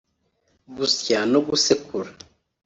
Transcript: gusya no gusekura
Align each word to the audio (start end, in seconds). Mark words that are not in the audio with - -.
gusya 0.75 1.19
no 1.31 1.39
gusekura 1.47 2.09